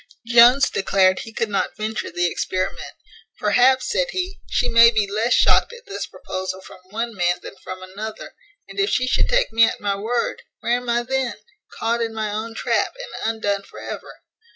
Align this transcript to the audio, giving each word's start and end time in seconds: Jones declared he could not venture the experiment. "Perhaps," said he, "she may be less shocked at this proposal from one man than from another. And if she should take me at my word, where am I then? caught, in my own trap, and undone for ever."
Jones 0.25 0.71
declared 0.71 1.19
he 1.19 1.31
could 1.31 1.47
not 1.49 1.77
venture 1.77 2.09
the 2.09 2.25
experiment. 2.25 2.95
"Perhaps," 3.37 3.91
said 3.91 4.07
he, 4.09 4.39
"she 4.49 4.67
may 4.67 4.89
be 4.89 5.05
less 5.07 5.31
shocked 5.35 5.71
at 5.73 5.85
this 5.85 6.07
proposal 6.07 6.59
from 6.59 6.79
one 6.89 7.13
man 7.13 7.37
than 7.43 7.55
from 7.63 7.83
another. 7.83 8.33
And 8.67 8.79
if 8.79 8.89
she 8.89 9.05
should 9.05 9.29
take 9.29 9.53
me 9.53 9.63
at 9.65 9.79
my 9.79 9.95
word, 9.95 10.41
where 10.61 10.77
am 10.77 10.89
I 10.89 11.03
then? 11.03 11.35
caught, 11.77 12.01
in 12.01 12.15
my 12.15 12.31
own 12.31 12.55
trap, 12.55 12.95
and 12.99 13.29
undone 13.35 13.61
for 13.61 13.79
ever." 13.79 14.23